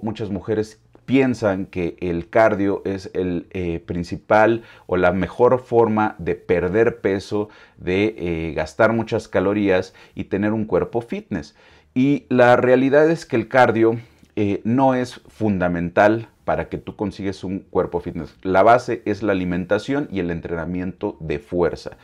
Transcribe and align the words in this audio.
Muchas 0.00 0.30
mujeres 0.30 0.80
piensan 1.04 1.66
que 1.66 1.96
el 2.00 2.28
cardio 2.28 2.82
es 2.84 3.10
el 3.14 3.46
eh, 3.50 3.78
principal 3.78 4.62
o 4.86 4.96
la 4.96 5.12
mejor 5.12 5.60
forma 5.60 6.16
de 6.18 6.34
perder 6.34 7.00
peso, 7.00 7.50
de 7.76 8.14
eh, 8.18 8.52
gastar 8.54 8.92
muchas 8.92 9.28
calorías 9.28 9.94
y 10.14 10.24
tener 10.24 10.52
un 10.52 10.64
cuerpo 10.64 11.02
fitness. 11.02 11.54
Y 11.94 12.24
la 12.30 12.56
realidad 12.56 13.10
es 13.10 13.26
que 13.26 13.36
el 13.36 13.48
cardio 13.48 14.00
eh, 14.34 14.60
no 14.64 14.94
es 14.94 15.20
fundamental 15.28 16.28
para 16.44 16.68
que 16.68 16.78
tú 16.78 16.96
consigues 16.96 17.44
un 17.44 17.60
cuerpo 17.60 18.00
fitness. 18.00 18.34
La 18.42 18.62
base 18.64 19.02
es 19.04 19.22
la 19.22 19.32
alimentación 19.32 20.08
y 20.10 20.20
el 20.20 20.30
entrenamiento 20.30 21.16
de 21.20 21.38
fuerza. 21.38 21.98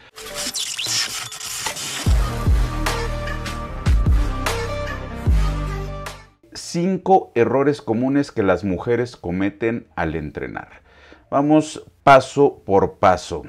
Cinco 6.71 7.33
errores 7.35 7.81
comunes 7.81 8.31
que 8.31 8.43
las 8.43 8.63
mujeres 8.63 9.17
cometen 9.17 9.87
al 9.97 10.15
entrenar. 10.15 10.83
Vamos 11.31 11.83
paso 12.03 12.63
por 12.67 12.99
paso. 12.99 13.45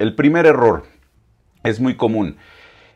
El 0.00 0.16
primer 0.16 0.44
error 0.44 0.82
es 1.62 1.78
muy 1.78 1.96
común. 1.96 2.36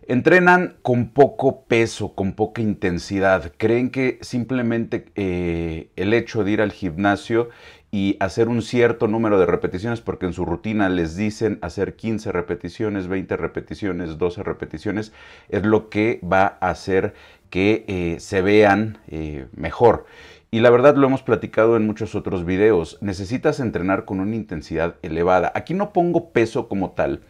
Entrenan 0.09 0.79
con 0.83 1.11
poco 1.11 1.63
peso, 1.67 2.17
con 2.17 2.33
poca 2.33 2.61
intensidad. 2.61 3.53
Creen 3.57 3.91
que 3.91 4.19
simplemente 4.23 5.05
eh, 5.15 5.93
el 5.95 6.13
hecho 6.13 6.43
de 6.43 6.51
ir 6.51 6.61
al 6.61 6.73
gimnasio 6.73 7.51
y 7.95 8.17
hacer 8.21 8.49
un 8.49 8.63
cierto 8.63 9.07
número 9.07 9.39
de 9.39 9.45
repeticiones, 9.45 10.01
porque 10.01 10.25
en 10.25 10.33
su 10.33 10.47
rutina 10.47 10.89
les 10.89 11.15
dicen 11.15 11.59
hacer 11.61 11.95
15 11.95 12.33
repeticiones, 12.33 13.07
20 13.07 13.37
repeticiones, 13.37 14.17
12 14.17 14.43
repeticiones, 14.43 15.13
es 15.51 15.63
lo 15.67 15.91
que 15.91 16.19
va 16.25 16.57
a 16.61 16.71
hacer 16.71 17.13
que 17.51 17.85
eh, 17.87 18.17
se 18.19 18.41
vean 18.41 18.97
eh, 19.09 19.47
mejor. 19.55 20.07
Y 20.51 20.61
la 20.61 20.71
verdad 20.71 20.97
lo 20.97 21.07
hemos 21.07 21.23
platicado 21.23 21.77
en 21.77 21.87
muchos 21.87 22.15
otros 22.15 22.47
videos. 22.47 22.97
Necesitas 23.03 23.61
entrenar 23.61 24.07
con 24.07 24.21
una 24.21 24.37
intensidad 24.37 24.97
elevada. 25.03 25.53
Aquí 25.55 25.75
no 25.75 25.93
pongo 25.93 26.31
peso 26.31 26.69
como 26.69 26.93
tal. 26.93 27.21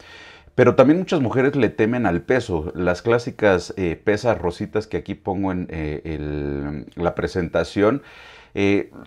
Pero 0.55 0.77
también 0.77 0.98
muchas 0.98 1.20
mujeres 1.20 1.56
le 1.56 1.70
temen 1.70 2.06
al 2.06 2.23
peso. 2.23 2.73
Las 2.77 3.03
clásicas 3.03 3.75
eh, 3.77 3.97
pesas 3.97 4.39
rositas 4.39 4.86
que 4.86 4.98
aquí 4.98 5.14
pongo 5.14 5.51
en 5.51 6.86
la 6.95 7.14
presentación. 7.14 8.03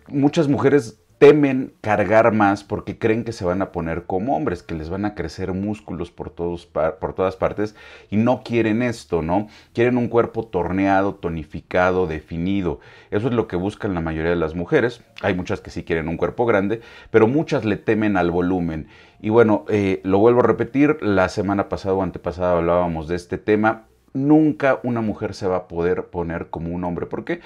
Muchas 0.08 0.48
mujeres 0.48 1.05
temen 1.18 1.74
cargar 1.82 2.34
más 2.34 2.64
porque 2.64 2.98
creen 2.98 3.24
que 3.24 3.32
se 3.32 3.46
van 3.46 3.62
a 3.62 3.72
poner 3.72 4.04
como 4.04 4.36
hombres, 4.36 4.64
que 4.64 4.76
les 4.76 4.90
van 4.90 5.06
a 5.06 5.16
crecer 5.16 5.54
músculos 5.54 6.12
por, 6.12 6.30
todos, 6.30 6.66
por 6.66 7.14
todas 7.14 7.38
partes 7.38 7.76
y 8.10 8.18
no 8.18 8.44
quieren 8.44 8.82
esto, 8.82 9.22
¿no? 9.22 9.48
Quieren 9.74 9.98
un 9.98 10.10
cuerpo 10.10 10.46
torneado, 10.46 11.16
tonificado, 11.16 12.06
definido. 12.08 12.80
Eso 13.12 13.28
es 13.28 13.34
lo 13.34 13.48
que 13.48 13.56
buscan 13.56 13.94
la 13.94 14.02
mayoría 14.02 14.32
de 14.32 14.36
las 14.36 14.56
mujeres. 14.56 15.04
Hay 15.22 15.34
muchas 15.36 15.62
que 15.62 15.72
sí 15.72 15.84
quieren 15.84 16.10
un 16.10 16.18
cuerpo 16.18 16.46
grande, 16.46 16.82
pero 17.12 17.28
muchas 17.28 17.64
le 17.64 17.78
temen 17.78 18.18
al 18.18 18.30
volumen. 18.32 18.88
Y 19.22 19.30
bueno, 19.30 19.66
eh, 19.70 20.02
lo 20.04 20.20
vuelvo 20.20 20.42
a 20.42 20.48
repetir, 20.48 20.98
la 21.02 21.30
semana 21.30 21.70
pasada 21.70 21.96
o 21.96 22.04
antepasada 22.04 22.58
hablábamos 22.58 23.08
de 23.08 23.16
este 23.16 23.38
tema. 23.38 23.86
Nunca 24.14 24.80
una 24.84 25.02
mujer 25.02 25.34
se 25.34 25.48
va 25.48 25.58
a 25.58 25.68
poder 25.68 26.06
poner 26.08 26.50
como 26.50 26.74
un 26.74 26.84
hombre. 26.84 27.06
¿Por 27.06 27.26
qué? 27.26 27.42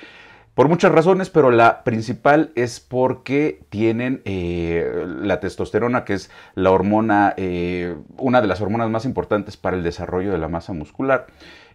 Por 0.59 0.67
muchas 0.67 0.91
razones, 0.91 1.29
pero 1.29 1.51
la 1.51 1.85
principal 1.85 2.51
es 2.55 2.81
porque 2.81 3.61
tienen 3.69 4.21
eh, 4.25 5.05
la 5.21 5.39
testosterona, 5.39 6.03
que 6.03 6.15
es 6.15 6.29
la 6.53 6.71
hormona, 6.71 7.33
eh, 7.37 7.95
una 8.17 8.41
de 8.41 8.47
las 8.47 8.59
hormonas 8.59 8.89
más 8.89 9.05
importantes 9.05 9.55
para 9.55 9.77
el 9.77 9.83
desarrollo 9.83 10.33
de 10.33 10.37
la 10.37 10.49
masa 10.49 10.73
muscular. 10.73 11.27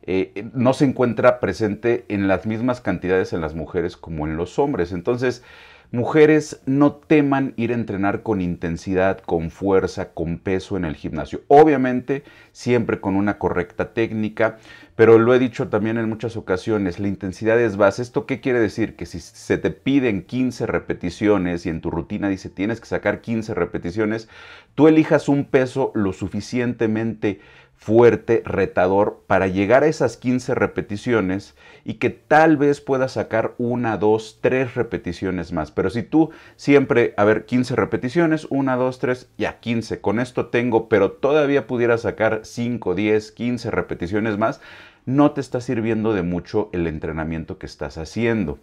Eh, 0.02 0.50
no 0.52 0.74
se 0.74 0.84
encuentra 0.84 1.40
presente 1.40 2.04
en 2.08 2.28
las 2.28 2.44
mismas 2.44 2.82
cantidades 2.82 3.32
en 3.32 3.40
las 3.40 3.54
mujeres 3.54 3.96
como 3.96 4.26
en 4.26 4.36
los 4.36 4.58
hombres. 4.58 4.92
Entonces, 4.92 5.42
Mujeres 5.90 6.60
no 6.66 6.92
teman 6.94 7.54
ir 7.56 7.70
a 7.70 7.74
entrenar 7.74 8.22
con 8.22 8.40
intensidad, 8.40 9.18
con 9.20 9.50
fuerza, 9.50 10.12
con 10.12 10.38
peso 10.38 10.76
en 10.76 10.84
el 10.84 10.96
gimnasio. 10.96 11.42
Obviamente, 11.48 12.24
siempre 12.52 13.00
con 13.00 13.14
una 13.14 13.38
correcta 13.38 13.92
técnica, 13.94 14.58
pero 14.96 15.18
lo 15.18 15.34
he 15.34 15.38
dicho 15.38 15.68
también 15.68 15.98
en 15.98 16.08
muchas 16.08 16.36
ocasiones, 16.36 16.98
la 16.98 17.08
intensidad 17.08 17.60
es 17.60 17.76
base. 17.76 18.02
¿Esto 18.02 18.26
qué 18.26 18.40
quiere 18.40 18.60
decir? 18.60 18.96
Que 18.96 19.06
si 19.06 19.20
se 19.20 19.58
te 19.58 19.70
piden 19.70 20.22
15 20.22 20.66
repeticiones 20.66 21.66
y 21.66 21.68
en 21.68 21.80
tu 21.80 21.90
rutina 21.90 22.28
dice 22.28 22.48
tienes 22.48 22.80
que 22.80 22.86
sacar 22.86 23.20
15 23.20 23.54
repeticiones, 23.54 24.28
tú 24.74 24.88
elijas 24.88 25.28
un 25.28 25.44
peso 25.44 25.92
lo 25.94 26.12
suficientemente 26.12 27.40
fuerte, 27.76 28.42
retador, 28.46 29.22
para 29.26 29.46
llegar 29.46 29.82
a 29.82 29.88
esas 29.88 30.16
15 30.16 30.54
repeticiones 30.54 31.54
y 31.84 31.94
que 31.94 32.10
tal 32.10 32.56
vez 32.56 32.80
puedas 32.80 33.12
sacar 33.12 33.54
una, 33.58 33.98
dos, 33.98 34.38
tres 34.40 34.74
repeticiones 34.74 35.52
más. 35.52 35.70
Pero 35.70 35.90
si 35.90 36.02
tú 36.02 36.30
siempre, 36.56 37.12
a 37.16 37.24
ver, 37.24 37.44
15 37.44 37.76
repeticiones, 37.76 38.46
una, 38.48 38.76
dos, 38.76 38.98
tres, 38.98 39.28
ya 39.36 39.60
15, 39.60 40.00
con 40.00 40.18
esto 40.18 40.46
tengo, 40.46 40.88
pero 40.88 41.12
todavía 41.12 41.66
pudiera 41.66 41.98
sacar 41.98 42.40
5, 42.44 42.94
10, 42.94 43.32
15 43.32 43.70
repeticiones 43.70 44.38
más, 44.38 44.60
no 45.04 45.32
te 45.32 45.42
está 45.42 45.60
sirviendo 45.60 46.14
de 46.14 46.22
mucho 46.22 46.70
el 46.72 46.86
entrenamiento 46.86 47.58
que 47.58 47.66
estás 47.66 47.98
haciendo. 47.98 48.58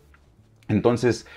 Entonces, 0.67 1.27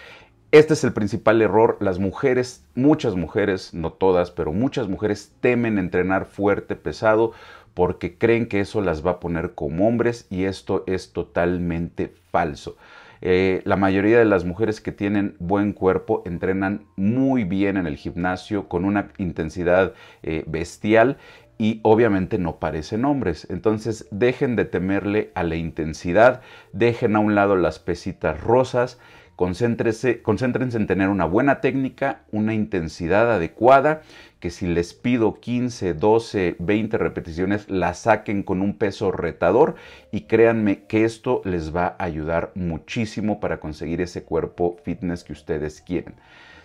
este 0.55 0.75
es 0.75 0.85
el 0.85 0.93
principal 0.93 1.43
error. 1.43 1.77
Las 1.81 1.99
mujeres, 1.99 2.65
muchas 2.77 3.17
mujeres, 3.17 3.75
no 3.75 3.93
todas, 3.93 4.31
pero 4.31 4.53
muchas 4.53 4.87
mujeres 4.89 5.33
temen 5.41 5.79
entrenar 5.79 6.27
fuerte, 6.27 6.77
pesado, 6.77 7.33
porque 7.75 8.17
creen 8.17 8.47
que 8.47 8.61
eso 8.61 8.81
las 8.81 9.05
va 9.05 9.13
a 9.13 9.21
poner 9.21 9.55
como 9.55 9.87
hombres 9.87 10.27
y 10.31 10.45
esto 10.45 10.85
es 10.87 11.13
totalmente 11.13 12.15
falso. 12.31 12.77
Eh, 13.21 13.63
la 13.65 13.77
mayoría 13.77 14.19
de 14.19 14.25
las 14.25 14.45
mujeres 14.45 14.81
que 14.81 14.93
tienen 14.93 15.35
buen 15.39 15.73
cuerpo 15.73 16.23
entrenan 16.27 16.85
muy 16.97 17.45
bien 17.45 17.77
en 17.77 17.87
el 17.87 17.97
gimnasio 17.97 18.69
con 18.69 18.85
una 18.85 19.13
intensidad 19.19 19.95
eh, 20.23 20.45
bestial 20.47 21.17
y 21.57 21.81
obviamente 21.83 22.39
no 22.39 22.57
parecen 22.57 23.05
hombres. 23.05 23.47
Entonces 23.51 24.07
dejen 24.11 24.57
de 24.57 24.67
temerle 24.67 25.31
a 25.35 25.43
la 25.43 25.57
intensidad, 25.57 26.43
dejen 26.73 27.17
a 27.17 27.21
un 27.21 27.35
lado 27.35 27.57
las 27.57 27.79
pesitas 27.79 28.41
rosas 28.41 28.99
Concéntrense, 29.37 30.23
concéntrense 30.23 30.77
en 30.77 30.87
tener 30.87 31.09
una 31.09 31.25
buena 31.25 31.61
técnica, 31.61 32.23
una 32.31 32.55
intensidad 32.55 33.33
adecuada, 33.33 34.03
que 34.39 34.51
si 34.51 34.69
les 34.69 34.95
pido 34.95 35.41
15, 35.41 35.95
12, 35.95 36.57
20 36.61 36.99
repeticiones, 36.99 37.69
la 37.69 37.95
saquen 37.95 38.45
con 38.45 38.63
un 38.63 38.79
peso 38.79 39.11
retador 39.11 39.75
y 40.13 40.23
créanme 40.23 40.85
que 40.85 41.05
esto 41.05 41.43
les 41.45 41.75
va 41.75 41.97
a 41.99 42.05
ayudar 42.05 42.53
muchísimo 42.55 43.41
para 43.41 43.59
conseguir 43.59 44.01
ese 44.01 44.23
cuerpo 44.23 44.77
fitness 44.85 45.25
que 45.25 45.33
ustedes 45.33 45.81
quieren. 45.81 46.15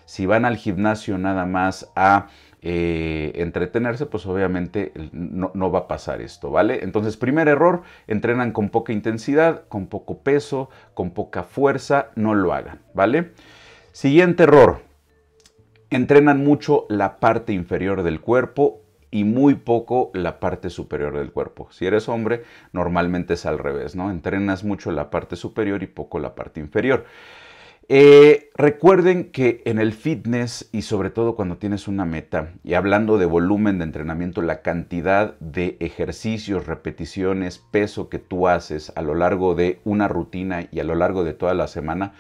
Si 0.06 0.26
van 0.26 0.46
al 0.46 0.58
gimnasio 0.58 1.18
nada 1.18 1.46
más 1.46 1.92
a 1.96 2.28
eh, 2.62 3.32
entretenerse, 3.36 4.06
pues 4.06 4.26
obviamente 4.26 4.92
no, 5.14 5.72
va 5.72 5.80
a 5.80 5.88
pasar 5.88 6.22
esto, 6.22 6.52
¿vale? 6.52 6.84
Entonces, 6.84 7.16
primer 7.16 7.48
error, 7.48 7.84
entrenan 8.08 8.52
con 8.52 8.70
poca 8.70 8.92
intensidad, 8.92 9.68
con 9.70 9.88
poco 9.88 10.20
peso, 10.20 10.70
con 10.94 11.12
poca 11.12 11.44
fuerza, 11.44 12.10
no 12.16 12.36
lo 12.36 12.54
hagan, 12.54 12.82
¿vale? 12.94 13.32
Siguiente 13.94 14.44
error, 14.44 14.82
entrenan 15.90 16.44
mucho 16.44 16.86
la 16.90 17.20
parte 17.20 17.54
inferior 17.54 18.04
del 18.04 18.20
cuerpo 18.20 18.82
y 19.10 19.24
muy 19.24 19.56
poco 19.56 20.12
la 20.14 20.40
parte 20.40 20.70
superior 20.70 21.18
del 21.18 21.32
cuerpo. 21.32 21.70
Si 21.72 21.86
eres 21.86 22.10
hombre, 22.10 22.44
normalmente 22.74 23.36
es 23.36 23.46
al 23.46 23.58
revés, 23.58 23.96
¿no? 23.96 24.12
Entrenas 24.12 24.64
mucho 24.64 24.92
la 24.92 25.10
parte 25.10 25.36
superior 25.36 25.82
y 25.82 25.88
poco 25.88 26.20
la 26.20 26.36
parte 26.36 26.60
inferior. 26.60 27.06
Eh, 27.92 28.52
recuerden 28.54 29.32
que 29.32 29.64
en 29.66 29.80
el 29.80 29.94
fitness 29.94 30.70
y 30.72 30.84
sobre 30.84 31.10
todo 31.10 31.36
cuando 31.36 31.58
tienes 31.58 31.88
una 31.88 32.06
meta, 32.06 32.54
y 32.64 32.76
hablando 32.76 33.18
de 33.18 33.26
volumen 33.26 33.80
de 33.80 33.86
entrenamiento, 33.86 34.44
la 34.44 34.62
cantidad 34.62 35.34
de 35.40 35.76
ejercicios, 35.80 36.68
repeticiones, 36.68 37.58
peso 37.58 38.08
que 38.08 38.20
tú 38.20 38.48
haces 38.48 38.94
a 38.96 39.02
lo 39.02 39.16
largo 39.16 39.56
de 39.56 39.80
una 39.86 40.08
rutina 40.08 40.68
y 40.72 40.80
a 40.80 40.84
lo 40.84 40.94
largo 40.94 41.24
de 41.24 41.34
toda 41.34 41.56
la 41.56 41.68
semana, 41.68 42.14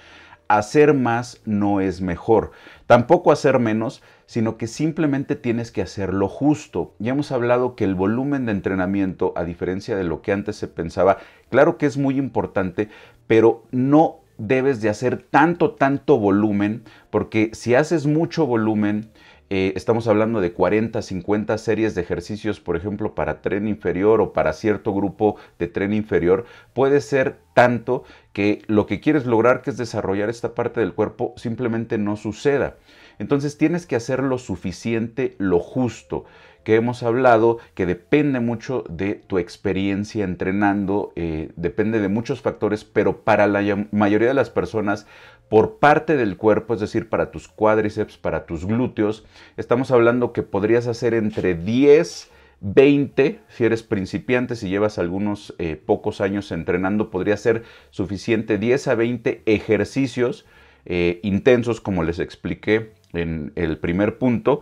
hacer 0.47 0.95
más 0.95 1.39
no 1.45 1.81
es 1.81 2.01
mejor. 2.01 2.49
Tampoco 2.87 3.31
hacer 3.31 3.59
menos, 3.59 4.01
sino 4.25 4.57
que 4.57 4.65
simplemente 4.65 5.35
tienes 5.35 5.71
que 5.71 5.83
hacer 5.83 6.15
lo 6.15 6.27
justo. 6.27 6.95
Ya 6.97 7.11
hemos 7.11 7.31
hablado 7.31 7.75
que 7.75 7.83
el 7.83 7.93
volumen 7.93 8.47
de 8.47 8.53
entrenamiento, 8.53 9.33
a 9.35 9.43
diferencia 9.43 9.95
de 9.95 10.03
lo 10.03 10.23
que 10.23 10.31
antes 10.31 10.55
se 10.55 10.67
pensaba, 10.67 11.19
claro 11.51 11.77
que 11.77 11.85
es 11.85 11.95
muy 11.95 12.17
importante, 12.17 12.89
pero 13.27 13.65
no 13.69 14.18
debes 14.39 14.81
de 14.81 14.89
hacer 14.89 15.21
tanto, 15.21 15.75
tanto 15.75 16.17
volumen, 16.17 16.83
porque 17.11 17.51
si 17.53 17.75
haces 17.75 18.07
mucho 18.07 18.47
volumen, 18.47 19.11
eh, 19.51 19.73
estamos 19.75 20.07
hablando 20.07 20.41
de 20.41 20.53
40, 20.53 21.01
50 21.01 21.57
series 21.57 21.95
de 21.95 22.01
ejercicios, 22.01 22.59
por 22.59 22.75
ejemplo, 22.75 23.15
para 23.15 23.41
tren 23.41 23.67
inferior 23.67 24.21
o 24.21 24.31
para 24.31 24.53
cierto 24.53 24.93
grupo 24.93 25.37
de 25.57 25.67
tren 25.67 25.91
inferior, 25.91 26.45
puede 26.73 27.01
ser 27.01 27.39
tanto 27.55 28.03
que 28.31 28.61
lo 28.67 28.85
que 28.85 28.99
quieres 28.99 29.25
lograr, 29.25 29.61
que 29.61 29.71
es 29.71 29.77
desarrollar 29.77 30.29
esta 30.29 30.53
parte 30.53 30.79
del 30.79 30.93
cuerpo, 30.93 31.33
simplemente 31.35 31.97
no 31.97 32.15
suceda. 32.15 32.77
Entonces 33.17 33.57
tienes 33.57 33.85
que 33.85 33.95
hacer 33.95 34.23
lo 34.23 34.37
suficiente, 34.37 35.35
lo 35.39 35.59
justo 35.59 36.25
que 36.63 36.75
hemos 36.75 37.03
hablado 37.03 37.57
que 37.73 37.85
depende 37.85 38.39
mucho 38.39 38.83
de 38.89 39.15
tu 39.15 39.37
experiencia 39.37 40.23
entrenando, 40.23 41.13
eh, 41.15 41.51
depende 41.55 41.99
de 41.99 42.09
muchos 42.09 42.41
factores, 42.41 42.83
pero 42.83 43.21
para 43.21 43.47
la 43.47 43.87
mayoría 43.91 44.27
de 44.27 44.33
las 44.33 44.49
personas 44.49 45.07
por 45.49 45.79
parte 45.79 46.15
del 46.15 46.37
cuerpo, 46.37 46.75
es 46.75 46.79
decir, 46.79 47.09
para 47.09 47.31
tus 47.31 47.47
cuádriceps, 47.47 48.17
para 48.17 48.45
tus 48.45 48.65
glúteos, 48.65 49.25
estamos 49.57 49.89
hablando 49.91 50.31
que 50.31 50.43
podrías 50.43 50.87
hacer 50.87 51.13
entre 51.13 51.55
10 51.55 52.31
20, 52.61 53.39
si 53.47 53.63
eres 53.63 53.83
principiante, 53.83 54.55
si 54.55 54.69
llevas 54.69 54.97
algunos 54.99 55.55
eh, 55.59 55.77
pocos 55.77 56.19
años 56.19 56.51
entrenando, 56.51 57.09
podría 57.09 57.37
ser 57.37 57.63
suficiente 57.89 58.57
10 58.57 58.87
a 58.89 58.95
20 58.95 59.43
ejercicios 59.45 60.45
eh, 60.85 61.19
intensos, 61.23 61.79
como 61.79 62.03
les 62.03 62.19
expliqué 62.19 62.91
en 63.13 63.53
el 63.55 63.77
primer 63.77 64.17
punto, 64.17 64.61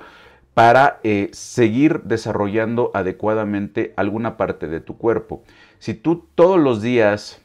para 0.57 0.99
eh, 1.03 1.29
seguir 1.33 2.01
desarrollando 2.05 2.89
adecuadamente 2.95 3.93
alguna 3.95 4.37
parte 4.37 4.65
de 4.65 4.79
tu 4.79 4.97
cuerpo. 4.97 5.43
Si 5.77 5.93
tú 5.93 6.25
todos 6.33 6.59
los 6.59 6.81
días 6.81 7.43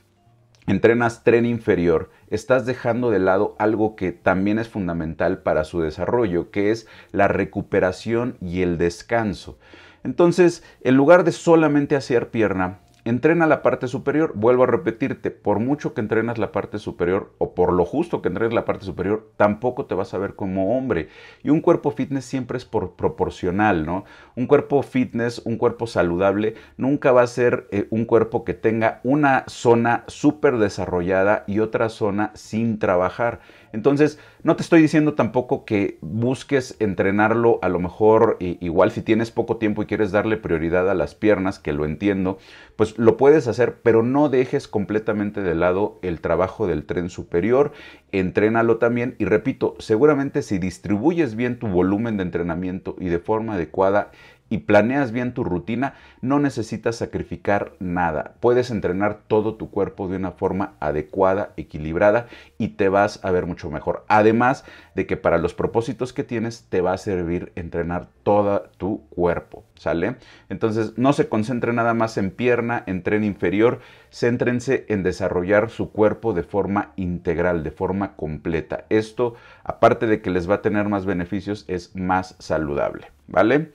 entrenas 0.67 1.23
tren 1.23 1.45
inferior, 1.45 2.09
estás 2.31 2.65
dejando 2.65 3.11
de 3.11 3.19
lado 3.19 3.55
algo 3.59 3.97
que 3.97 4.13
también 4.13 4.59
es 4.59 4.71
fundamental 4.71 5.43
para 5.43 5.65
su 5.65 5.83
desarrollo, 5.83 6.51
que 6.51 6.71
es 6.71 6.87
la 7.11 7.29
recuperación 7.29 8.39
y 8.41 8.63
el 8.63 8.79
descanso. 8.79 9.59
Entonces, 10.05 10.65
en 10.81 10.97
lugar 10.97 11.25
de 11.25 11.33
solamente 11.33 11.97
hacer 11.97 12.31
pierna, 12.31 12.79
entrena 13.05 13.47
la 13.47 13.63
parte 13.63 13.89
superior. 13.89 14.33
Vuelvo 14.35 14.65
a 14.65 14.67
repetirte, 14.67 15.31
por 15.31 15.59
mucho 15.59 15.95
que 15.95 16.01
entrenas 16.01 16.39
la 16.39 16.53
parte 16.53 16.79
superior 16.79 17.33
o 17.39 17.55
por 17.55 17.73
lo 17.73 17.85
justo 17.85 18.23
que 18.23 18.29
entrenes 18.29 18.55
la 18.55 18.65
parte 18.65 18.85
superior, 18.85 19.31
tampoco 19.37 19.87
te 19.87 19.95
vas 19.95 20.15
a 20.15 20.19
ver 20.19 20.35
como 20.35 20.77
hombre. 20.77 21.09
Y 21.43 21.51
un 21.51 21.61
cuerpo 21.61 21.91
fitness 21.91 22.25
siempre 22.25 22.59
es 22.59 22.65
por 22.65 22.95
proporcional, 22.97 23.85
¿no? 23.87 24.05
Un 24.37 24.47
cuerpo 24.47 24.83
fitness, 24.83 25.41
un 25.45 25.57
cuerpo 25.57 25.87
saludable, 25.87 26.55
nunca 26.77 27.13
va 27.13 27.23
a 27.23 27.27
ser 27.27 27.69
eh, 27.71 27.87
un 27.91 28.05
cuerpo 28.05 28.45
que 28.45 28.55
tenga 28.55 29.01
una 29.05 29.45
zona 29.49 30.05
súper 30.07 30.59
desarrollada 30.59 31.45
y 31.47 31.61
otra 31.61 31.89
zona 31.89 32.31
sin 32.35 32.79
trabajar. 32.79 33.41
Entonces, 33.73 34.19
no 34.43 34.57
te 34.57 34.63
estoy 34.63 34.83
diciendo 34.83 35.15
tampoco 35.15 35.65
que 35.65 35.99
busques 36.03 36.77
entrenarlo 36.79 37.59
a 37.63 37.69
lo 37.69 37.79
mejor 37.79 38.37
igual 38.41 38.91
si 38.91 39.03
tienes 39.03 39.31
poco 39.31 39.57
tiempo 39.57 39.83
y 39.83 39.87
quieres 39.87 40.13
darle 40.13 40.37
prioridad 40.37 40.91
a 40.91 40.95
las 40.95 41.15
piernas, 41.15 41.59
que 41.59 41.73
lo 41.73 41.85
entiendo, 41.85 42.39
pues 42.77 42.99
lo 42.99 43.17
puedes 43.17 43.47
hacer, 43.49 43.79
pero 43.83 44.03
no 44.03 44.29
dejes 44.29 44.69
completamente 44.69 45.43
de 45.43 45.55
lado 45.55 45.99
el 46.03 46.21
trabajo 46.21 46.67
del 46.67 46.85
tren 46.85 47.11
superior, 47.11 47.73
entrénalo 48.13 48.79
también 48.79 49.15
y 49.19 49.25
repito, 49.25 49.77
seguramente 49.79 50.43
si 50.43 50.59
distribuyes 50.59 51.37
bien 51.37 51.59
tu 51.59 51.69
volumen 51.69 52.17
de 52.17 52.25
entrenamiento 52.25 52.97
y 52.99 53.09
de 53.09 53.19
forma 53.19 53.55
adecuada, 53.55 54.11
y 54.53 54.59
planeas 54.59 55.13
bien 55.13 55.33
tu 55.33 55.45
rutina, 55.45 55.95
no 56.21 56.39
necesitas 56.39 56.97
sacrificar 56.97 57.73
nada. 57.79 58.35
Puedes 58.41 58.71
entrenar 58.71 59.23
todo 59.27 59.55
tu 59.55 59.71
cuerpo 59.71 60.09
de 60.09 60.17
una 60.17 60.33
forma 60.33 60.75
adecuada, 60.79 61.55
equilibrada 61.57 62.27
y 62.59 62.69
te 62.69 62.91
vas 62.91 63.19
a 63.25 63.31
ver 63.31 63.47
mucho 63.47 63.71
mejor. 63.71 64.05
Además 64.09 64.67
de 64.95 65.07
que 65.07 65.17
para 65.17 65.39
los 65.39 65.55
propósitos 65.55 66.13
que 66.13 66.23
tienes 66.23 66.67
te 66.69 66.83
va 66.83 66.93
a 66.93 66.99
servir 66.99 67.51
entrenar 67.55 68.09
todo 68.25 68.69
tu 68.77 69.07
cuerpo, 69.09 69.65
¿sale? 69.75 70.17
Entonces 70.51 70.99
no 70.99 71.15
se 71.15 71.31
concentre 71.31 71.73
nada 71.73 71.95
más 71.95 72.19
en 72.19 72.31
pierna, 72.31 72.85
en 72.87 73.03
tren 73.03 73.25
inferior, 73.25 73.81
céntrense 74.11 74.85
en 74.91 75.03
desarrollar 75.03 75.71
su 75.71 75.93
cuerpo 75.93 76.35
de 76.35 76.43
forma 76.43 76.93
integral, 76.97 77.65
de 77.65 77.71
forma 77.71 78.17
completa. 78.17 78.85
Esto, 78.91 79.35
aparte 79.65 80.07
de 80.07 80.21
que 80.21 80.29
les 80.29 80.49
va 80.49 80.57
a 80.57 80.63
tener 80.63 80.91
más 80.91 81.07
beneficios, 81.07 81.65
es 81.69 81.97
más 81.97 82.37
saludable, 82.39 83.07
¿vale? 83.29 83.73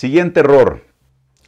Siguiente 0.00 0.40
error. 0.40 0.80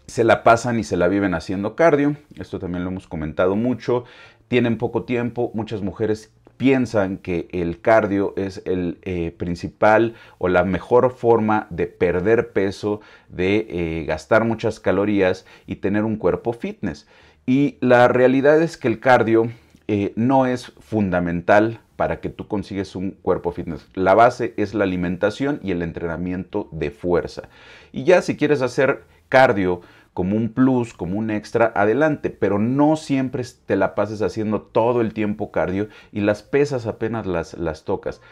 Se 0.06 0.24
la 0.24 0.42
pasan 0.42 0.78
y 0.78 0.84
se 0.84 0.98
la 0.98 1.08
viven 1.08 1.32
haciendo 1.32 1.74
cardio. 1.74 2.16
Esto 2.38 2.58
también 2.58 2.84
lo 2.84 2.90
hemos 2.90 3.08
comentado 3.08 3.56
mucho. 3.56 4.04
Tienen 4.48 4.76
poco 4.76 5.04
tiempo. 5.04 5.50
Muchas 5.54 5.80
mujeres 5.80 6.34
piensan 6.58 7.16
que 7.16 7.48
el 7.52 7.80
cardio 7.80 8.34
es 8.36 8.60
el 8.66 8.98
eh, 9.04 9.30
principal 9.30 10.16
o 10.36 10.48
la 10.48 10.64
mejor 10.64 11.12
forma 11.12 11.66
de 11.70 11.86
perder 11.86 12.52
peso, 12.52 13.00
de 13.30 13.66
eh, 13.70 14.04
gastar 14.04 14.44
muchas 14.44 14.80
calorías 14.80 15.46
y 15.66 15.76
tener 15.76 16.04
un 16.04 16.16
cuerpo 16.16 16.52
fitness. 16.52 17.08
Y 17.46 17.78
la 17.80 18.06
realidad 18.06 18.60
es 18.60 18.76
que 18.76 18.88
el 18.88 19.00
cardio 19.00 19.50
eh, 19.94 20.14
no 20.16 20.46
es 20.46 20.72
fundamental 20.80 21.82
para 21.96 22.22
que 22.22 22.30
tú 22.30 22.48
consigues 22.48 22.96
un 22.96 23.10
cuerpo 23.10 23.52
fitness. 23.52 23.86
La 23.92 24.14
base 24.14 24.54
es 24.56 24.72
la 24.72 24.84
alimentación 24.84 25.60
y 25.62 25.70
el 25.70 25.82
entrenamiento 25.82 26.66
de 26.72 26.90
fuerza. 26.90 27.50
Y 27.92 28.04
ya 28.04 28.22
si 28.22 28.38
quieres 28.38 28.62
hacer 28.62 29.04
cardio 29.28 29.82
como 30.14 30.34
un 30.34 30.48
plus, 30.48 30.94
como 30.94 31.18
un 31.18 31.30
extra, 31.30 31.74
adelante, 31.76 32.30
pero 32.30 32.58
no 32.58 32.96
siempre 32.96 33.42
te 33.66 33.76
la 33.76 33.94
pases 33.94 34.22
haciendo 34.22 34.62
todo 34.62 35.02
el 35.02 35.12
tiempo 35.12 35.52
cardio 35.52 35.88
y 36.10 36.22
las 36.22 36.42
pesas 36.42 36.86
apenas 36.86 37.26
las, 37.26 37.52
las 37.52 37.84
tocas. 37.84 38.22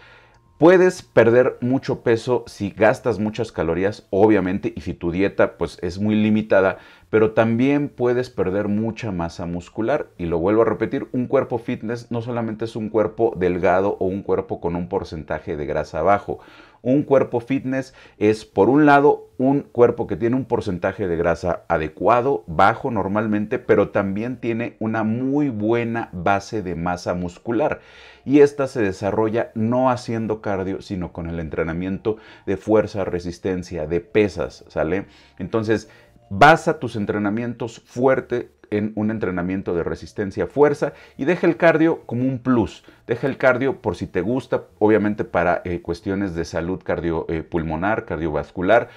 Puedes 0.60 1.00
perder 1.00 1.56
mucho 1.62 2.02
peso 2.02 2.44
si 2.46 2.68
gastas 2.68 3.18
muchas 3.18 3.50
calorías, 3.50 4.06
obviamente, 4.10 4.74
y 4.76 4.82
si 4.82 4.92
tu 4.92 5.10
dieta 5.10 5.56
pues 5.56 5.78
es 5.80 5.98
muy 5.98 6.14
limitada, 6.14 6.76
pero 7.08 7.32
también 7.32 7.88
puedes 7.88 8.28
perder 8.28 8.68
mucha 8.68 9.10
masa 9.10 9.46
muscular. 9.46 10.08
Y 10.18 10.26
lo 10.26 10.38
vuelvo 10.38 10.60
a 10.60 10.66
repetir, 10.66 11.08
un 11.12 11.28
cuerpo 11.28 11.56
fitness 11.56 12.10
no 12.10 12.20
solamente 12.20 12.66
es 12.66 12.76
un 12.76 12.90
cuerpo 12.90 13.32
delgado 13.38 13.96
o 14.00 14.04
un 14.04 14.22
cuerpo 14.22 14.60
con 14.60 14.76
un 14.76 14.90
porcentaje 14.90 15.56
de 15.56 15.64
grasa 15.64 16.02
bajo. 16.02 16.40
Un 16.82 17.02
cuerpo 17.02 17.40
fitness 17.40 17.94
es, 18.18 18.44
por 18.44 18.68
un 18.68 18.86
lado, 18.86 19.28
un 19.36 19.60
cuerpo 19.60 20.06
que 20.06 20.16
tiene 20.16 20.36
un 20.36 20.44
porcentaje 20.44 21.08
de 21.08 21.16
grasa 21.16 21.64
adecuado, 21.68 22.44
bajo 22.46 22.90
normalmente, 22.90 23.58
pero 23.58 23.90
también 23.90 24.38
tiene 24.38 24.76
una 24.78 25.02
muy 25.02 25.50
buena 25.50 26.08
base 26.12 26.62
de 26.62 26.74
masa 26.74 27.14
muscular. 27.14 27.80
Y 28.24 28.40
esta 28.40 28.66
se 28.66 28.82
desarrolla 28.82 29.50
no 29.54 29.90
haciendo 29.90 30.40
cardio, 30.40 30.80
sino 30.82 31.12
con 31.12 31.28
el 31.28 31.40
entrenamiento 31.40 32.16
de 32.46 32.56
fuerza, 32.56 33.04
resistencia, 33.04 33.86
de 33.86 34.00
pesas, 34.00 34.64
¿sale? 34.68 35.06
Entonces, 35.38 35.90
basa 36.30 36.78
tus 36.78 36.96
entrenamientos 36.96 37.80
fuerte 37.80 38.50
en 38.70 38.92
un 38.96 39.10
entrenamiento 39.10 39.74
de 39.74 39.82
resistencia 39.82 40.46
fuerza 40.46 40.92
y 41.16 41.24
deja 41.24 41.46
el 41.46 41.56
cardio 41.56 42.02
como 42.06 42.24
un 42.24 42.38
plus. 42.38 42.84
Deja 43.06 43.26
el 43.26 43.36
cardio 43.36 43.80
por 43.80 43.96
si 43.96 44.06
te 44.06 44.20
gusta, 44.20 44.64
obviamente 44.78 45.24
para 45.24 45.62
eh, 45.64 45.82
cuestiones 45.82 46.34
de 46.34 46.44
salud 46.44 46.80
cardiopulmonar, 46.82 48.00
eh, 48.00 48.04
cardiovascular, 48.04 48.88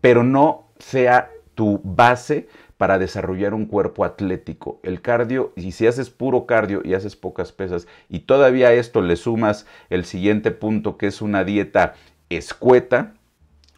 pero 0.00 0.22
no 0.22 0.68
sea 0.78 1.30
tu 1.54 1.80
base 1.82 2.48
para 2.76 2.98
desarrollar 2.98 3.54
un 3.54 3.66
cuerpo 3.66 4.04
atlético. 4.04 4.80
El 4.82 5.00
cardio, 5.00 5.52
y 5.56 5.72
si 5.72 5.86
haces 5.86 6.10
puro 6.10 6.46
cardio 6.46 6.82
y 6.84 6.94
haces 6.94 7.16
pocas 7.16 7.52
pesas 7.52 7.88
y 8.08 8.20
todavía 8.20 8.68
a 8.68 8.72
esto 8.74 9.00
le 9.00 9.16
sumas 9.16 9.66
el 9.88 10.04
siguiente 10.04 10.50
punto 10.50 10.98
que 10.98 11.06
es 11.06 11.22
una 11.22 11.44
dieta 11.44 11.94
escueta, 12.28 13.14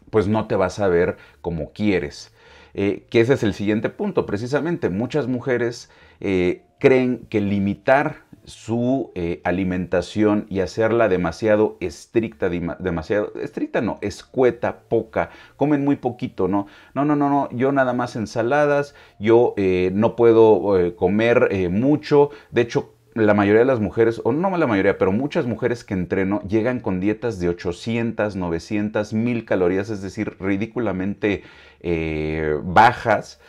pues 0.09 0.27
no 0.27 0.47
te 0.47 0.55
vas 0.55 0.79
a 0.79 0.87
ver 0.87 1.17
como 1.41 1.71
quieres. 1.71 2.33
Eh, 2.73 3.07
que 3.09 3.21
ese 3.21 3.33
es 3.33 3.43
el 3.43 3.53
siguiente 3.53 3.89
punto. 3.89 4.25
Precisamente 4.25 4.89
muchas 4.89 5.27
mujeres 5.27 5.89
eh, 6.19 6.63
creen 6.79 7.25
que 7.29 7.41
limitar 7.41 8.27
su 8.45 9.11
eh, 9.13 9.41
alimentación 9.43 10.47
y 10.49 10.61
hacerla 10.61 11.07
demasiado 11.07 11.77
estricta, 11.81 12.49
demasiado 12.49 13.33
estricta 13.35 13.81
no, 13.81 13.99
escueta, 14.01 14.79
poca, 14.89 15.29
comen 15.55 15.83
muy 15.83 15.97
poquito, 15.97 16.47
¿no? 16.47 16.65
No, 16.95 17.05
no, 17.05 17.15
no, 17.15 17.29
no, 17.29 17.49
yo 17.51 17.71
nada 17.71 17.93
más 17.93 18.15
ensaladas, 18.15 18.95
yo 19.19 19.53
no 19.91 20.15
puedo 20.15 20.95
comer 20.95 21.69
mucho, 21.69 22.31
de 22.49 22.61
hecho 22.61 22.95
la 23.25 23.33
mayoría 23.33 23.59
de 23.59 23.65
las 23.65 23.79
mujeres, 23.79 24.21
o 24.23 24.31
no 24.31 24.55
la 24.57 24.67
mayoría, 24.67 24.97
pero 24.97 25.11
muchas 25.11 25.45
mujeres 25.45 25.83
que 25.83 25.93
entreno 25.93 26.41
llegan 26.47 26.79
con 26.79 26.99
dietas 26.99 27.39
de 27.39 27.49
800, 27.49 28.35
900, 28.35 29.13
1000 29.13 29.45
calorías, 29.45 29.89
es 29.89 30.01
decir, 30.01 30.37
ridículamente 30.39 31.43
eh, 31.81 32.57
bajas. 32.63 33.39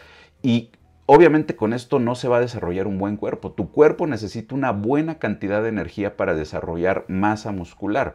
Y 0.43 0.71
obviamente 1.07 1.57
con 1.57 1.73
esto 1.73 1.99
no 1.99 2.15
se 2.15 2.29
va 2.29 2.39
a 2.39 2.41
desarrollar 2.41 2.87
un 2.87 2.99
buen 2.99 3.17
cuerpo. 3.17 3.53
Tu 3.53 3.71
cuerpo 3.71 4.07
necesita 4.07 4.55
una 4.55 4.73
buena 4.73 5.19
cantidad 5.19 5.63
de 5.63 5.69
energía 5.69 6.17
para 6.17 6.35
desarrollar 6.35 7.05
masa 7.09 7.53
muscular. 7.53 8.15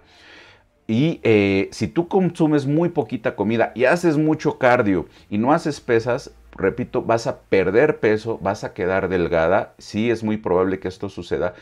Y 0.87 1.19
eh, 1.23 1.69
si 1.71 1.87
tú 1.87 2.07
consumes 2.07 2.67
muy 2.67 2.89
poquita 2.89 3.35
comida 3.35 3.71
y 3.75 3.85
haces 3.85 4.17
mucho 4.17 4.59
cardio 4.59 5.07
y 5.29 5.39
no 5.39 5.51
haces 5.51 5.81
pesas, 5.81 6.35
repito, 6.55 7.01
vas 7.01 7.27
a 7.27 7.41
perder 7.41 7.99
peso, 7.99 8.39
vas 8.41 8.63
a 8.63 8.73
quedar 8.73 9.09
delgada, 9.09 9.73
sí 9.77 10.09
es 10.09 10.23
muy 10.23 10.37
probable 10.37 10.79
que 10.79 10.87
esto 10.87 11.09
suceda, 11.09 11.53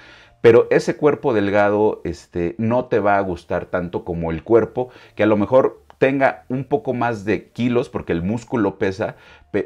pero 0.42 0.68
ese 0.72 0.98
cuerpo 0.98 1.34
delgado 1.34 2.02
este, 2.04 2.56
no 2.58 2.86
te 2.86 3.00
va 3.00 3.18
a 3.18 3.22
gustar 3.22 3.66
tanto 3.68 4.04
como 4.04 4.32
el 4.32 4.44
cuerpo 4.44 4.90
que 5.16 5.24
a 5.24 5.28
lo 5.28 5.38
mejor 5.38 5.84
tenga 6.00 6.44
un 6.50 6.66
poco 6.66 6.94
más 6.94 7.24
de 7.24 7.50
kilos, 7.52 7.88
porque 7.88 8.12
el 8.12 8.24
músculo 8.24 8.78
pesa, 8.78 9.16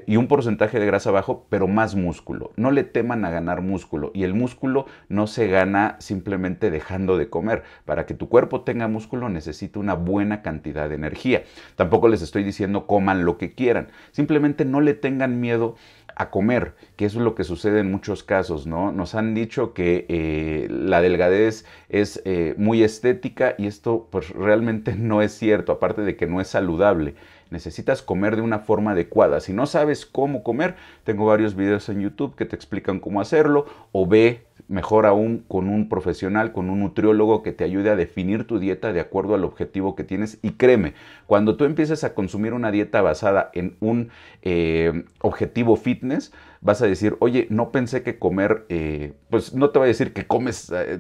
y 0.05 0.17
un 0.17 0.27
porcentaje 0.27 0.79
de 0.79 0.85
grasa 0.85 1.11
bajo, 1.11 1.45
pero 1.49 1.67
más 1.67 1.95
músculo. 1.95 2.51
No 2.57 2.71
le 2.71 2.83
teman 2.83 3.23
a 3.23 3.29
ganar 3.29 3.61
músculo. 3.61 4.11
Y 4.13 4.23
el 4.23 4.33
músculo 4.33 4.85
no 5.07 5.27
se 5.27 5.47
gana 5.47 5.95
simplemente 5.99 6.69
dejando 6.69 7.17
de 7.17 7.29
comer. 7.29 7.63
Para 7.85 8.05
que 8.05 8.13
tu 8.13 8.27
cuerpo 8.27 8.61
tenga 8.61 8.87
músculo 8.87 9.29
necesita 9.29 9.79
una 9.79 9.93
buena 9.93 10.41
cantidad 10.41 10.89
de 10.89 10.95
energía. 10.95 11.43
Tampoco 11.75 12.09
les 12.09 12.21
estoy 12.21 12.43
diciendo 12.43 12.85
coman 12.85 13.23
lo 13.23 13.37
que 13.37 13.53
quieran. 13.53 13.87
Simplemente 14.11 14.65
no 14.65 14.81
le 14.81 14.93
tengan 14.93 15.39
miedo 15.39 15.75
a 16.19 16.31
comer, 16.31 16.73
que 16.95 17.05
eso 17.05 17.19
es 17.19 17.23
lo 17.23 17.35
que 17.35 17.43
sucede 17.43 17.79
en 17.79 17.91
muchos 17.91 18.23
casos, 18.23 18.65
¿no? 18.65 18.91
Nos 18.91 19.13
han 19.13 19.35
dicho 19.35 19.75
que 19.75 20.07
eh, 20.09 20.67
la 20.71 20.99
delgadez 20.99 21.63
es 21.89 22.23
eh, 22.25 22.55
muy 22.57 22.81
estética 22.81 23.53
y 23.59 23.67
esto 23.67 24.07
pues 24.09 24.31
realmente 24.31 24.95
no 24.97 25.21
es 25.21 25.33
cierto, 25.33 25.71
aparte 25.71 26.01
de 26.01 26.15
que 26.15 26.25
no 26.25 26.41
es 26.41 26.47
saludable 26.47 27.13
necesitas 27.51 28.01
comer 28.01 28.35
de 28.35 28.41
una 28.41 28.59
forma 28.59 28.91
adecuada. 28.91 29.39
Si 29.39 29.53
no 29.53 29.65
sabes 29.65 30.05
cómo 30.05 30.43
comer, 30.43 30.75
tengo 31.03 31.25
varios 31.25 31.55
videos 31.55 31.87
en 31.89 32.01
YouTube 32.01 32.35
que 32.35 32.45
te 32.45 32.55
explican 32.55 32.99
cómo 32.99 33.21
hacerlo 33.21 33.65
o 33.91 34.07
ve 34.07 34.46
mejor 34.67 35.05
aún 35.05 35.45
con 35.47 35.69
un 35.69 35.89
profesional, 35.89 36.51
con 36.51 36.69
un 36.69 36.81
nutriólogo 36.81 37.41
que 37.43 37.53
te 37.53 37.63
ayude 37.63 37.89
a 37.89 37.95
definir 37.95 38.45
tu 38.45 38.59
dieta 38.59 38.91
de 38.93 38.99
acuerdo 38.99 39.35
al 39.35 39.43
objetivo 39.43 39.95
que 39.95 40.03
tienes. 40.03 40.39
Y 40.41 40.51
créeme, 40.51 40.93
cuando 41.25 41.55
tú 41.55 41.65
empieces 41.65 42.03
a 42.03 42.13
consumir 42.13 42.53
una 42.53 42.71
dieta 42.71 43.01
basada 43.01 43.49
en 43.53 43.77
un 43.79 44.09
eh, 44.41 45.05
objetivo 45.21 45.75
fitness, 45.75 46.33
vas 46.61 46.81
a 46.81 46.87
decir, 46.87 47.15
oye, 47.19 47.47
no 47.49 47.71
pensé 47.71 48.03
que 48.03 48.19
comer, 48.19 48.65
eh, 48.69 49.13
pues 49.29 49.53
no 49.53 49.69
te 49.69 49.79
voy 49.79 49.85
a 49.85 49.89
decir 49.89 50.13
que 50.13 50.27
comes 50.27 50.71
eh, 50.73 50.99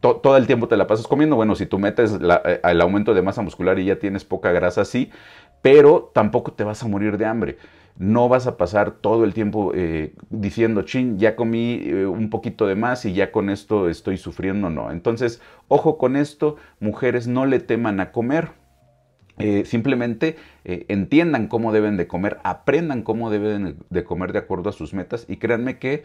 todo 0.00 0.36
el 0.36 0.46
tiempo 0.46 0.66
te 0.66 0.76
la 0.76 0.86
pasas 0.86 1.06
comiendo. 1.06 1.36
Bueno, 1.36 1.54
si 1.54 1.66
tú 1.66 1.78
metes 1.78 2.18
el 2.64 2.80
aumento 2.80 3.14
de 3.14 3.22
masa 3.22 3.42
muscular 3.42 3.78
y 3.78 3.84
ya 3.84 3.98
tienes 3.98 4.24
poca 4.24 4.50
grasa, 4.50 4.84
sí, 4.84 5.10
pero 5.60 6.10
tampoco 6.14 6.52
te 6.52 6.64
vas 6.64 6.82
a 6.82 6.88
morir 6.88 7.16
de 7.18 7.26
hambre. 7.26 7.58
No 7.98 8.28
vas 8.28 8.46
a 8.46 8.56
pasar 8.56 8.92
todo 8.92 9.24
el 9.24 9.34
tiempo 9.34 9.72
eh, 9.74 10.14
diciendo, 10.30 10.82
chin, 10.82 11.18
ya 11.18 11.36
comí 11.36 11.82
eh, 11.84 12.06
un 12.06 12.30
poquito 12.30 12.66
de 12.66 12.74
más 12.74 13.04
y 13.04 13.12
ya 13.12 13.30
con 13.30 13.50
esto 13.50 13.88
estoy 13.88 14.16
sufriendo, 14.16 14.70
no. 14.70 14.90
Entonces, 14.90 15.40
ojo 15.68 15.98
con 15.98 16.16
esto, 16.16 16.56
mujeres 16.80 17.28
no 17.28 17.46
le 17.46 17.60
teman 17.60 18.00
a 18.00 18.10
comer, 18.10 18.50
eh, 19.38 19.64
simplemente 19.64 20.36
entiendan 20.64 21.48
cómo 21.48 21.72
deben 21.72 21.96
de 21.96 22.06
comer, 22.06 22.38
aprendan 22.44 23.02
cómo 23.02 23.30
deben 23.30 23.78
de 23.88 24.04
comer 24.04 24.32
de 24.32 24.38
acuerdo 24.38 24.70
a 24.70 24.72
sus 24.72 24.94
metas 24.94 25.26
y 25.28 25.36
créanme 25.36 25.78
que 25.78 26.04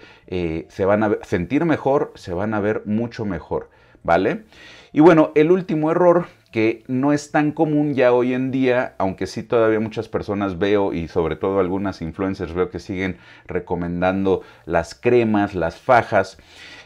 se 0.69 0.85
van 0.85 1.03
a 1.03 1.17
sentir 1.21 1.65
mejor, 1.65 2.11
se 2.15 2.33
van 2.33 2.53
a 2.53 2.59
ver 2.59 2.83
mucho 2.85 3.25
mejor, 3.25 3.69
¿vale? 4.03 4.45
Y 4.93 5.01
bueno, 5.01 5.31
el 5.35 5.51
último 5.51 5.91
error 5.91 6.25
que 6.57 6.83
no 6.87 7.13
es 7.13 7.29
tan 7.29 7.51
común 7.51 7.93
ya 7.93 8.11
hoy 8.11 8.33
en 8.33 8.49
día, 8.49 8.95
aunque 8.97 9.27
sí 9.27 9.43
todavía 9.43 9.79
muchas 9.79 10.09
personas 10.09 10.57
veo 10.57 10.91
y 10.91 11.07
sobre 11.07 11.35
todo 11.35 11.59
algunas 11.59 12.01
influencers 12.01 12.55
veo 12.55 12.71
que 12.71 12.79
siguen 12.79 13.17
recomendando 13.45 14.41
las 14.65 14.95
cremas, 14.95 15.53
las 15.53 15.77
fajas. 15.77 16.39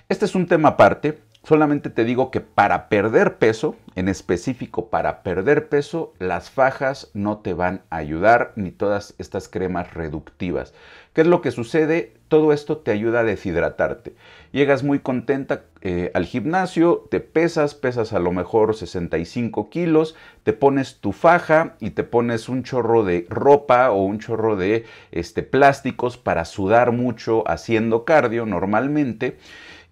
Este 0.10 0.26
es 0.26 0.36
un 0.36 0.48
tema 0.48 0.68
aparte. 0.68 1.22
Solamente 1.44 1.90
te 1.90 2.06
digo 2.06 2.30
que 2.30 2.40
para 2.40 2.88
perder 2.88 3.38
peso, 3.38 3.76
en 3.96 4.08
específico 4.10 4.90
para 4.90 5.24
perder 5.24 5.70
peso, 5.70 6.14
las 6.20 6.52
fajas 6.52 7.10
no 7.16 7.40
te 7.40 7.56
van 7.56 7.82
a 7.90 7.98
ayudar 7.98 8.54
ni 8.56 8.70
todas 8.70 9.16
estas 9.18 9.50
cremas 9.50 9.92
reductivas. 9.96 10.76
¿Qué 11.14 11.22
es 11.22 11.28
lo 11.28 11.42
que 11.42 11.50
sucede? 11.50 12.14
Todo 12.28 12.54
esto 12.54 12.78
te 12.78 12.92
ayuda 12.92 13.22
a 13.22 13.24
deshidratarte. 13.24 14.14
Llegas 14.52 14.84
muy 14.84 15.00
contenta 15.00 15.64
eh, 15.82 16.12
al 16.14 16.26
gimnasio, 16.26 17.08
te 17.10 17.20
pesas, 17.20 17.74
pesas 17.74 18.14
a 18.14 18.20
lo 18.20 18.32
mejor 18.32 18.76
65 18.76 19.72
kilos, 19.72 20.16
te 20.44 20.54
pones 20.54 21.00
tu 21.00 21.12
faja 21.12 21.76
y 21.80 21.90
te 21.90 22.04
pones 22.04 22.50
un 22.50 22.62
chorro 22.62 23.04
de 23.04 23.26
ropa 23.30 23.90
o 23.90 24.04
un 24.04 24.20
chorro 24.20 24.58
de 24.58 24.86
este, 25.12 25.42
plásticos 25.42 26.18
para 26.18 26.46
sudar 26.46 26.92
mucho 26.92 27.44
haciendo 27.48 28.06
cardio 28.06 28.46
normalmente 28.46 29.38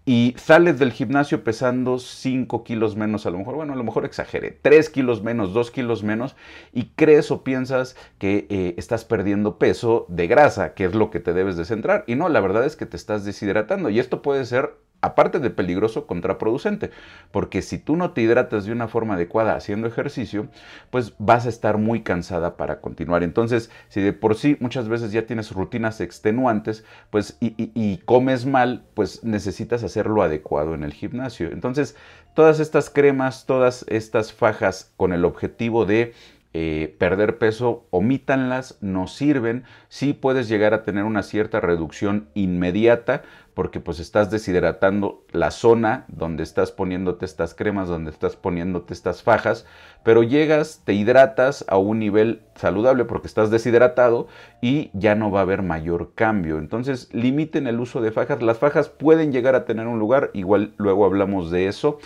y 0.09 0.33
sales 0.39 0.79
del 0.79 0.91
gimnasio 0.91 1.43
pesando 1.43 1.99
5 1.99 2.63
kilos 2.63 2.95
menos, 2.95 3.27
a 3.27 3.29
lo 3.29 3.37
mejor, 3.37 3.53
bueno, 3.53 3.73
a 3.73 3.75
lo 3.75 3.83
mejor 3.83 4.05
exageré, 4.05 4.57
3 4.59 4.89
kilos 4.89 5.21
menos, 5.21 5.53
2 5.53 5.69
kilos 5.69 6.01
menos, 6.01 6.35
y 6.73 6.85
crees 6.95 7.29
o 7.29 7.43
piensas 7.43 7.95
que 8.17 8.47
eh, 8.49 8.73
estás 8.79 9.05
perdiendo 9.05 9.59
peso 9.59 10.07
de 10.09 10.25
grasa, 10.25 10.73
que 10.73 10.85
es 10.85 10.95
lo 10.95 11.11
que 11.11 11.19
te 11.19 11.33
debes 11.33 11.57
de 11.57 11.65
centrar. 11.65 12.05
Y 12.07 12.15
no, 12.15 12.27
la 12.27 12.39
verdad 12.39 12.65
es 12.65 12.75
que 12.75 12.87
te 12.87 12.97
estás 12.97 13.23
deshidratando. 13.23 13.91
Y 13.91 13.99
esto 13.99 14.23
puede 14.23 14.45
ser 14.45 14.79
aparte 15.01 15.39
de 15.39 15.50
peligroso, 15.50 16.06
contraproducente, 16.08 16.91
porque 17.32 17.62
si 17.62 17.77
tú 17.77 17.96
no 17.96 18.12
te 18.12 18.22
hidratas 18.22 18.65
de 18.65 18.72
una 18.72 18.88
forma 18.88 19.13
adecuada 19.15 19.56
haciendo 19.56 19.88
ejercicio, 19.88 20.48
pues 20.89 21.13
vas 21.18 21.46
a 21.46 21.50
estar 21.50 21.77
muy 21.77 22.01
cansada 22.01 22.58
para 22.58 22.82
continuar. 22.82 23.24
Entonces, 23.24 23.72
si 23.88 24.01
de 24.01 24.13
por 24.13 24.36
sí 24.36 24.58
muchas 24.60 24.89
veces 24.89 25.12
ya 25.12 25.25
tienes 25.25 25.51
rutinas 25.51 26.01
extenuantes, 26.01 26.84
pues 27.10 27.38
y, 27.39 27.98
comes 28.06 28.46
mal, 28.46 28.84
pues 28.94 29.24
necesitas 29.24 29.84
hacerlo 29.84 30.22
adecuado 30.22 30.74
en 30.74 30.84
el 30.84 30.94
gimnasio. 30.94 31.50
Entonces, 31.51 31.96
todas 32.34 32.60
estas 32.60 32.89
cremas, 32.89 33.46
todas 33.46 33.86
estas 33.88 34.34
fajas 34.34 34.91
con 34.98 35.13
el 35.13 35.25
objetivo 35.25 35.86
de 35.86 36.13
eh, 36.51 36.96
perder 36.98 37.38
peso, 37.38 37.86
omítanlas, 37.91 38.79
no 38.82 39.06
sirven. 39.06 39.65
Sí 39.88 40.13
puedes 40.13 40.50
llegar 40.50 40.74
a 40.74 40.84
tener 40.84 41.03
una 41.03 41.22
cierta 41.22 41.60
reducción 41.60 42.29
inmediata 42.34 43.22
porque 43.53 43.79
pues 43.79 44.00
estás 44.00 44.32
deshidratando 44.32 45.25
la 45.32 45.51
zona 45.51 46.06
donde 46.08 46.44
estás 46.44 46.72
poniéndote 46.72 47.25
estas 47.25 47.53
cremas, 47.53 47.89
donde 47.89 48.10
estás 48.10 48.36
poniéndote 48.36 48.94
estas 48.94 49.22
fajas, 49.22 49.65
pero 50.03 50.24
llegas, 50.24 50.82
te 50.86 50.94
hidratas 50.94 51.65
a 51.68 51.77
un 51.77 52.00
nivel 52.00 52.41
saludable 52.56 53.06
porque 53.06 53.27
estás 53.27 53.51
deshidratado 53.51 54.27
y 54.62 54.91
ya 54.94 55.13
no 55.13 55.29
va 55.29 55.39
a 55.39 55.44
haber 55.44 55.62
mayor 55.62 56.13
cambio. 56.15 56.58
Entonces 56.58 57.13
limiten 57.13 57.68
el 57.68 57.79
uso 57.79 58.01
de 58.01 58.12
fajas. 58.12 58.41
Las 58.41 58.58
fajas 58.60 58.89
pueden 58.89 59.32
llegar 59.32 59.56
a 59.56 59.65
tener 59.65 59.88
un 59.88 60.00
lugar, 60.00 60.32
igual 60.34 60.74
luego 60.77 61.06
hablamos 61.06 61.51
de 61.51 61.68
eso, 61.68 62.00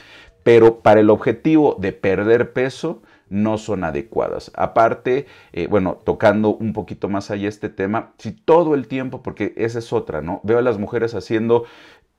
pero 0.43 0.79
para 0.79 0.99
el 0.99 1.09
objetivo 1.09 1.77
de 1.79 1.93
perder 1.93 2.51
peso, 2.51 3.01
no 3.29 3.57
son 3.57 3.83
adecuadas. 3.83 4.51
Aparte, 4.55 5.25
eh, 5.51 5.67
bueno, 5.67 5.99
tocando 6.03 6.55
un 6.55 6.73
poquito 6.73 7.09
más 7.09 7.31
allá 7.31 7.49
este 7.49 7.69
tema, 7.69 8.13
si 8.17 8.31
todo 8.31 8.75
el 8.75 8.87
tiempo, 8.87 9.23
porque 9.23 9.53
esa 9.57 9.79
es 9.79 9.93
otra, 9.93 10.21
¿no? 10.21 10.41
Veo 10.43 10.59
a 10.59 10.61
las 10.61 10.77
mujeres 10.77 11.15
haciendo 11.15 11.65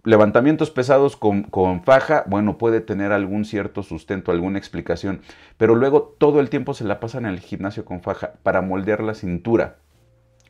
levantamientos 0.05 0.71
pesados 0.71 1.17
con, 1.17 1.45
con, 1.45 1.83
faja, 1.83 2.25
bueno, 2.27 2.59
puede 2.59 2.81
tener 2.81 3.13
algún 3.13 3.45
cierto 3.45 3.83
sustento, 3.83 4.33
alguna 4.33 4.59
explicación, 4.59 5.23
pero 5.57 5.75
luego 5.75 6.15
todo 6.19 6.41
el 6.41 6.51
tiempo 6.51 6.75
se 6.75 6.85
la 6.85 7.01
pasan 7.01 7.25
en 7.25 7.33
el 7.33 7.41
gimnasio 7.41 7.85
con 7.85 8.03
faja 8.03 8.35
para 8.43 8.61
moldear 8.61 9.03
la 9.03 9.15
cintura. 9.15 9.79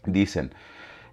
Dicen, 0.07 0.53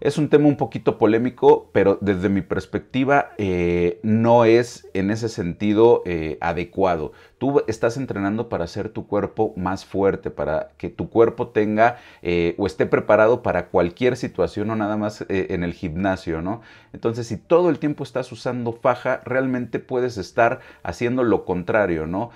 es 0.01 0.17
un 0.17 0.29
tema 0.29 0.47
un 0.47 0.57
poquito 0.57 0.97
polémico, 0.97 1.69
pero 1.73 1.99
desde 2.01 2.27
mi 2.27 2.41
perspectiva 2.41 3.33
eh, 3.37 3.99
no 4.01 4.45
es 4.45 4.89
en 4.95 5.11
ese 5.11 5.29
sentido 5.29 6.01
eh, 6.05 6.39
adecuado. 6.41 7.13
Tú 7.41 7.63
estás 7.65 7.97
entrenando 7.97 8.49
para 8.49 8.65
hacer 8.65 8.89
tu 8.89 9.07
cuerpo 9.07 9.51
más 9.57 9.83
fuerte, 9.83 10.29
para 10.29 10.69
que 10.77 10.89
tu 10.89 11.09
cuerpo 11.09 11.47
tenga 11.47 11.97
eh, 12.21 12.53
o 12.59 12.67
esté 12.67 12.85
preparado 12.85 13.41
para 13.41 13.69
cualquier 13.69 14.15
situación, 14.15 14.69
o 14.69 14.75
nada 14.75 14.95
más 14.95 15.25
en 15.27 15.63
el 15.63 15.73
gimnasio, 15.73 16.43
¿no? 16.43 16.61
Entonces, 16.93 17.25
si 17.25 17.37
todo 17.37 17.71
el 17.71 17.79
tiempo 17.79 18.03
estás 18.03 18.31
usando 18.31 18.73
faja, 18.73 19.21
realmente 19.25 19.79
puedes 19.79 20.17
estar 20.17 20.59
haciendo 20.83 21.23
lo 21.23 21.43
contrario, 21.43 22.05
¿no? 22.05 22.29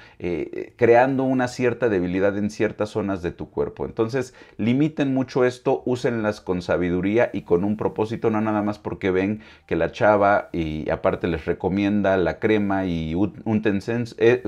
creando 0.76 1.24
una 1.24 1.48
cierta 1.48 1.88
debilidad 1.90 2.36
en 2.38 2.50
ciertas 2.50 2.90
zonas 2.90 3.22
de 3.22 3.32
tu 3.32 3.52
cuerpo. 3.52 3.86
Entonces, 3.86 4.34
limiten 4.58 5.14
mucho 5.14 5.46
esto, 5.46 5.84
úsenlas 5.86 6.42
con 6.42 6.64
sabiduría 6.64 7.30
y 7.32 7.42
con 7.42 7.64
un 7.64 7.78
propósito, 7.78 8.32
no 8.32 8.42
nada 8.42 8.64
más 8.64 8.80
porque 8.80 9.12
ven 9.12 9.42
que 9.68 9.76
la 9.76 9.92
chava 9.92 10.50
y 10.52 10.90
aparte 10.90 11.28
les 11.28 11.46
recomienda 11.46 12.18
la 12.18 12.40
crema 12.40 12.86
y 12.86 13.14
úntense, 13.14 14.06
eh, 14.18 14.42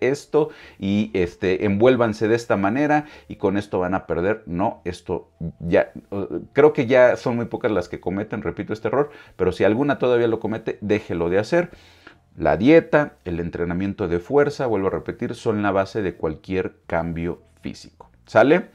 esto 0.00 0.50
y 0.78 1.10
este, 1.14 1.64
envuélvanse 1.64 2.28
de 2.28 2.36
esta 2.36 2.56
manera 2.56 3.06
y 3.28 3.36
con 3.36 3.56
esto 3.56 3.78
van 3.78 3.94
a 3.94 4.06
perder. 4.06 4.42
No, 4.46 4.80
esto 4.84 5.30
ya, 5.60 5.92
creo 6.52 6.72
que 6.72 6.86
ya 6.86 7.16
son 7.16 7.36
muy 7.36 7.46
pocas 7.46 7.70
las 7.70 7.88
que 7.88 8.00
cometen, 8.00 8.42
repito 8.42 8.72
este 8.72 8.88
error, 8.88 9.10
pero 9.36 9.52
si 9.52 9.64
alguna 9.64 9.98
todavía 9.98 10.28
lo 10.28 10.40
comete, 10.40 10.78
déjelo 10.80 11.30
de 11.30 11.38
hacer. 11.38 11.70
La 12.36 12.56
dieta, 12.56 13.16
el 13.24 13.40
entrenamiento 13.40 14.08
de 14.08 14.20
fuerza, 14.20 14.66
vuelvo 14.66 14.88
a 14.88 14.90
repetir, 14.90 15.34
son 15.34 15.62
la 15.62 15.72
base 15.72 16.00
de 16.00 16.14
cualquier 16.14 16.76
cambio 16.86 17.42
físico. 17.60 18.10
¿Sale? 18.26 18.70